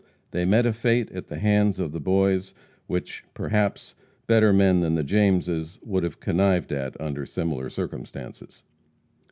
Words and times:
They 0.31 0.45
met 0.45 0.65
a 0.65 0.73
fate 0.73 1.11
at 1.11 1.27
the 1.27 1.37
hands 1.37 1.77
of 1.77 1.91
the 1.91 1.99
boys 1.99 2.55
which, 2.87 3.23
perhaps, 3.35 3.93
better 4.25 4.51
men 4.51 4.79
than 4.79 4.95
the 4.95 5.03
Jameses 5.03 5.77
would 5.83 6.01
have 6.01 6.19
connived 6.19 6.71
at 6.71 6.99
under 6.99 7.23
similar 7.23 7.69
circumstances. 7.69 8.63